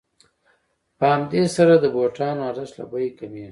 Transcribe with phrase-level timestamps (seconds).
[0.97, 3.49] په همدې سره د بوټانو ارزښت له بیې کمېږي